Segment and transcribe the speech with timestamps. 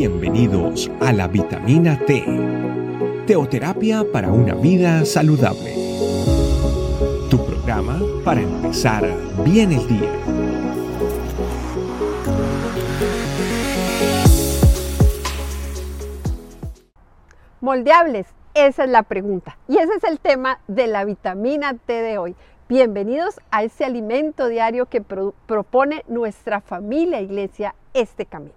[0.00, 2.24] Bienvenidos a la vitamina T,
[3.26, 5.74] teoterapia para una vida saludable.
[7.28, 9.04] Tu programa para empezar
[9.44, 10.10] bien el día.
[17.60, 19.58] Moldeables, esa es la pregunta.
[19.68, 22.34] Y ese es el tema de la vitamina T de hoy.
[22.70, 28.54] Bienvenidos a ese alimento diario que propone nuestra familia iglesia este camino.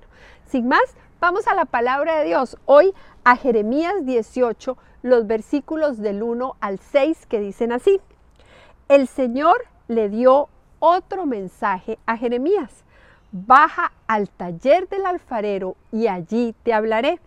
[0.48, 2.58] Sin más, vamos a la palabra de Dios.
[2.66, 8.02] Hoy a Jeremías 18, los versículos del 1 al 6 que dicen así.
[8.90, 9.56] El Señor
[9.88, 12.84] le dio otro mensaje a Jeremías.
[13.32, 17.22] Baja al taller del alfarero y allí te hablaré.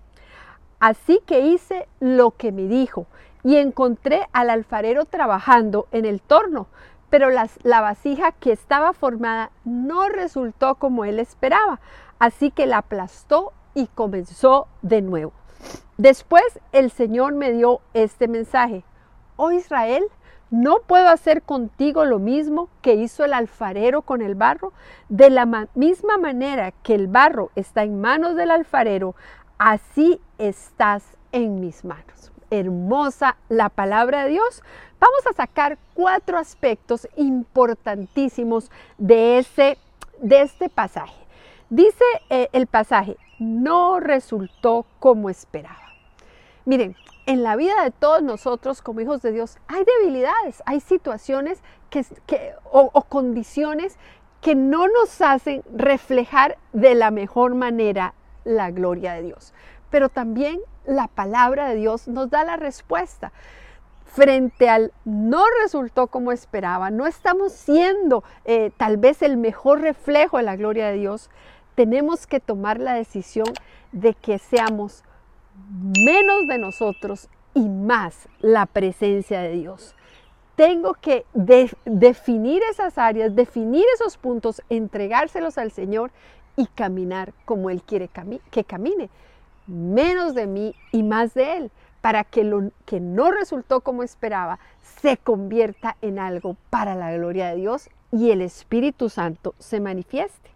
[0.79, 3.07] Así que hice lo que me dijo
[3.45, 6.67] y encontré al alfarero trabajando en el torno,
[7.09, 11.81] pero la vasija que estaba formada no resultó como él esperaba,
[12.19, 15.33] así que la aplastó y comenzó de nuevo.
[15.99, 18.83] Después el Señor me dio este mensaje,
[19.37, 20.03] oh Israel,
[20.51, 24.73] ¿no puedo hacer contigo lo mismo que hizo el alfarero con el barro?
[25.09, 29.15] De la misma manera que el barro está en manos del alfarero,
[29.59, 34.63] así estás en mis manos hermosa la palabra de Dios,
[35.01, 39.45] vamos a sacar cuatro aspectos importantísimos de,
[40.21, 41.26] de este pasaje.
[41.69, 45.93] Dice eh, el pasaje, no resultó como esperaba.
[46.65, 51.61] Miren, en la vida de todos nosotros como hijos de Dios hay debilidades, hay situaciones
[51.91, 52.05] que,
[52.71, 53.99] o condiciones
[54.41, 59.53] que no nos hacen reflejar de la mejor manera la gloria de Dios.
[59.91, 63.33] Pero también la palabra de Dios nos da la respuesta.
[64.07, 70.39] Frente al no resultó como esperaba, no estamos siendo eh, tal vez el mejor reflejo
[70.39, 71.29] de la gloria de Dios,
[71.75, 73.49] tenemos que tomar la decisión
[73.93, 75.05] de que seamos
[75.71, 79.95] menos de nosotros y más la presencia de Dios.
[80.55, 81.27] Tengo que
[81.85, 86.11] definir esas áreas, definir esos puntos, entregárselos al Señor
[86.57, 88.09] y caminar como Él quiere
[88.51, 89.11] que camine
[89.67, 91.71] menos de mí y más de Él,
[92.07, 94.61] para que lo que no resultó como esperaba
[95.03, 100.53] se convierta en algo para la gloria de Dios y el Espíritu Santo se manifieste.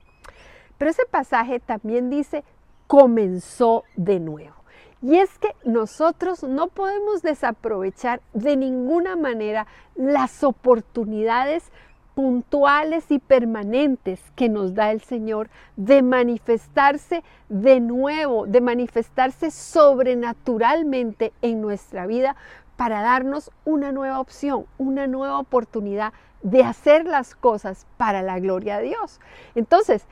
[0.79, 2.45] Pero ese pasaje también dice,
[2.87, 4.55] comenzó de nuevo.
[5.03, 11.73] Y es que nosotros no podemos desaprovechar de ninguna manera las oportunidades
[12.15, 21.33] puntuales y permanentes que nos da el Señor de manifestarse de nuevo, de manifestarse sobrenaturalmente
[21.43, 22.37] en nuestra vida
[22.77, 26.13] para darnos una nueva opción, una nueva oportunidad
[26.43, 29.21] de hacer las cosas para la gloria de Dios.
[29.55, 30.07] Entonces,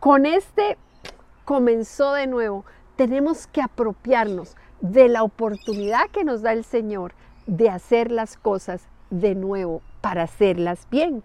[0.00, 0.78] con este
[1.44, 2.64] comenzó de nuevo,
[2.96, 7.14] tenemos que apropiarnos de la oportunidad que nos da el Señor
[7.46, 11.24] de hacer las cosas de nuevo para hacerlas bien.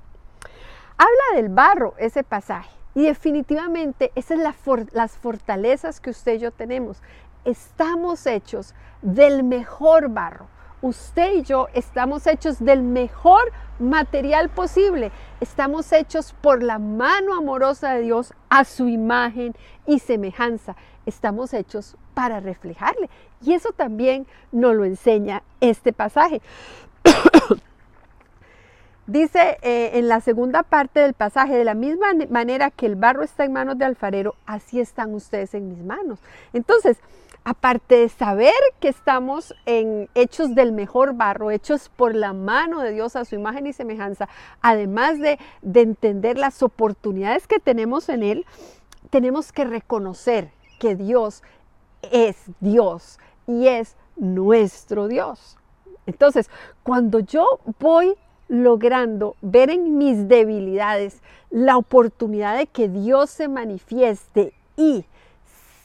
[0.97, 6.51] Habla del barro ese pasaje y definitivamente esas son las fortalezas que usted y yo
[6.51, 7.03] tenemos.
[7.45, 10.47] Estamos hechos del mejor barro.
[10.81, 15.11] Usted y yo estamos hechos del mejor material posible.
[15.41, 19.53] Estamos hechos por la mano amorosa de Dios a su imagen
[19.85, 20.75] y semejanza.
[21.05, 23.11] Estamos hechos para reflejarle.
[23.43, 26.41] Y eso también nos lo enseña este pasaje.
[29.07, 33.23] Dice eh, en la segunda parte del pasaje, de la misma manera que el barro
[33.23, 36.19] está en manos de alfarero, así están ustedes en mis manos.
[36.53, 36.97] Entonces,
[37.43, 42.91] aparte de saber que estamos en hechos del mejor barro, hechos por la mano de
[42.91, 44.29] Dios a su imagen y semejanza,
[44.61, 48.45] además de, de entender las oportunidades que tenemos en Él,
[49.09, 51.41] tenemos que reconocer que Dios
[52.11, 55.57] es Dios y es nuestro Dios.
[56.05, 56.49] Entonces,
[56.83, 57.45] cuando yo
[57.79, 58.15] voy
[58.51, 65.05] logrando ver en mis debilidades la oportunidad de que Dios se manifieste y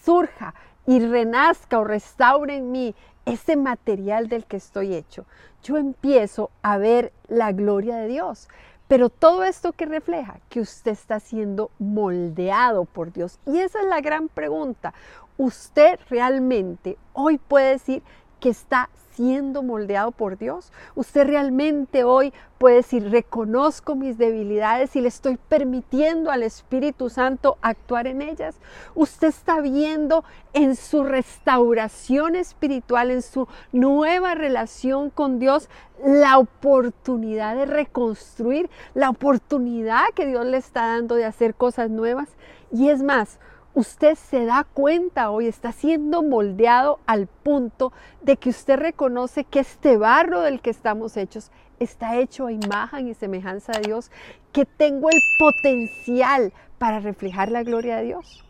[0.02, 0.52] surja
[0.85, 2.93] y renazca o restaure en mí
[3.25, 5.26] ese material del que estoy hecho.
[5.62, 8.49] Yo empiezo a ver la gloria de Dios.
[8.88, 13.38] Pero todo esto que refleja que usted está siendo moldeado por Dios.
[13.46, 14.93] Y esa es la gran pregunta.
[15.38, 18.02] ¿Usted realmente hoy puede decir
[18.41, 20.71] que está siendo moldeado por Dios.
[20.94, 27.56] Usted realmente hoy puede decir, reconozco mis debilidades y le estoy permitiendo al Espíritu Santo
[27.62, 28.56] actuar en ellas.
[28.94, 30.23] Usted está viendo
[30.53, 35.71] en su restauración espiritual, en su nueva relación con Dios,
[36.05, 42.29] la oportunidad de reconstruir, la oportunidad que Dios le está dando de hacer cosas nuevas.
[42.71, 43.38] Y es más,
[43.76, 47.93] usted se da cuenta hoy, está siendo moldeado al punto
[48.23, 53.06] de que usted reconoce que este barro del que estamos hechos está hecho a imagen
[53.06, 54.11] y semejanza de Dios,
[54.52, 58.46] que tengo el potencial para reflejar la gloria de Dios.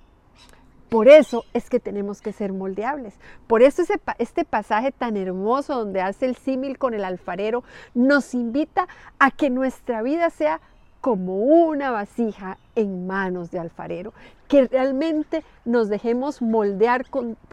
[0.88, 3.14] Por eso es que tenemos que ser moldeables.
[3.48, 3.82] Por eso
[4.18, 7.64] este pasaje tan hermoso donde hace el símil con el alfarero
[7.94, 8.86] nos invita
[9.18, 10.60] a que nuestra vida sea
[11.00, 14.12] como una vasija en manos de alfarero,
[14.48, 17.06] que realmente nos dejemos moldear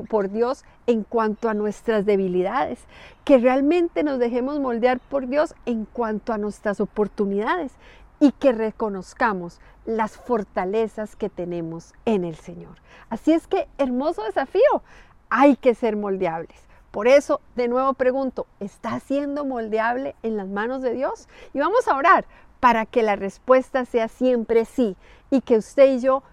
[0.09, 2.79] por Dios en cuanto a nuestras debilidades,
[3.23, 7.71] que realmente nos dejemos moldear por Dios en cuanto a nuestras oportunidades
[8.19, 12.77] y que reconozcamos las fortalezas que tenemos en el Señor.
[13.09, 14.81] Así es que hermoso desafío,
[15.29, 16.57] hay que ser moldeables.
[16.91, 21.27] Por eso, de nuevo pregunto, ¿está siendo moldeable en las manos de Dios?
[21.53, 22.25] Y vamos a orar
[22.59, 24.95] para que la respuesta sea siempre sí
[25.31, 26.23] y que usted y yo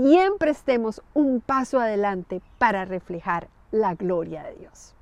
[0.00, 4.94] siempre estemos un paso adelante para reflejar la gloria de Dios.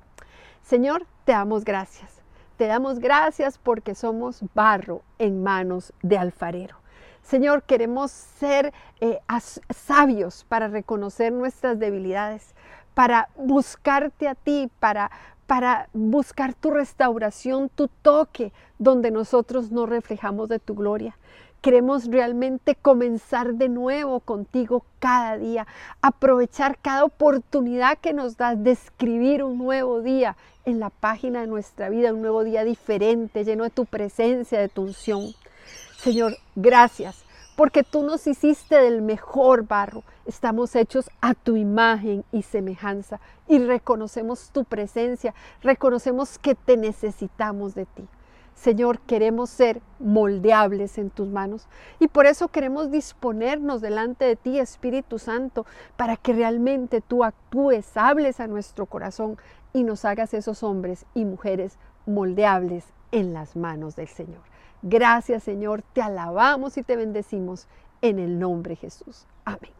[0.61, 2.21] Señor, te damos gracias.
[2.57, 6.75] Te damos gracias porque somos barro en manos de alfarero.
[7.21, 9.19] Señor, queremos ser eh,
[9.73, 12.53] sabios para reconocer nuestras debilidades,
[12.93, 15.11] para buscarte a ti, para,
[15.47, 21.17] para buscar tu restauración, tu toque, donde nosotros no reflejamos de tu gloria.
[21.61, 25.67] Queremos realmente comenzar de nuevo contigo cada día,
[26.01, 31.47] aprovechar cada oportunidad que nos das de escribir un nuevo día en la página de
[31.47, 35.33] nuestra vida, un nuevo día diferente, lleno de tu presencia, de tu unción.
[35.97, 37.25] Señor, gracias
[37.59, 40.03] porque tú nos hiciste del mejor barro.
[40.25, 43.19] Estamos hechos a tu imagen y semejanza
[43.49, 48.07] y reconocemos tu presencia, reconocemos que te necesitamos de ti.
[48.59, 54.59] Señor, queremos ser moldeables en tus manos y por eso queremos disponernos delante de ti,
[54.59, 55.65] Espíritu Santo,
[55.95, 59.37] para que realmente tú actúes, hables a nuestro corazón
[59.71, 62.83] y nos hagas esos hombres y mujeres moldeables
[63.13, 64.41] en las manos del Señor.
[64.81, 67.65] Gracias Señor, te alabamos y te bendecimos
[68.01, 69.25] en el nombre de Jesús.
[69.45, 69.71] Amén.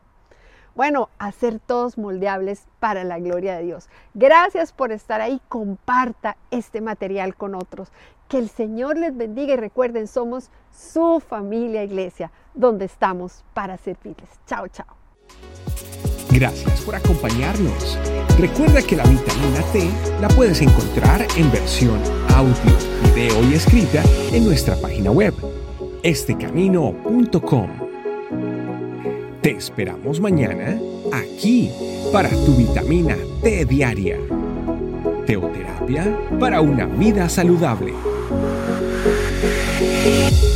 [0.79, 3.89] Bueno, hacer todos moldeables para la gloria de Dios.
[4.13, 5.41] Gracias por estar ahí.
[5.49, 7.91] Comparta este material con otros.
[8.29, 14.29] Que el Señor les bendiga y recuerden, somos su familia iglesia, donde estamos para servirles.
[14.45, 14.85] Chao, chao.
[16.31, 17.97] Gracias por acompañarnos.
[18.37, 19.89] Recuerda que la vitamina T
[20.21, 21.99] la puedes encontrar en versión
[22.35, 22.53] audio,
[23.15, 25.33] video y escrita en nuestra página web,
[26.03, 27.69] estecamino.com.
[29.41, 30.79] Te esperamos mañana
[31.11, 31.71] aquí
[32.13, 34.19] para tu vitamina T diaria.
[35.25, 38.18] Teoterapia para una vida saludable.
[40.01, 40.48] Thank you.